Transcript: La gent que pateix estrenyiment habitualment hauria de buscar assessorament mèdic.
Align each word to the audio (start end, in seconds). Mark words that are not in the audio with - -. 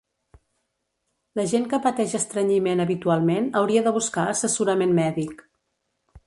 La 1.39 1.43
gent 1.51 1.67
que 1.73 1.79
pateix 1.83 2.15
estrenyiment 2.19 2.81
habitualment 2.87 3.51
hauria 3.61 3.85
de 3.89 3.93
buscar 3.99 4.25
assessorament 4.33 4.97
mèdic. 5.03 5.47